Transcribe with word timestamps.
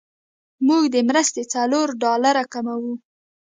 موږ 0.67 0.83
د 0.93 0.97
مرستې 1.09 1.43
څلور 1.53 1.87
ډالره 2.03 2.43
کموو. 2.53 2.93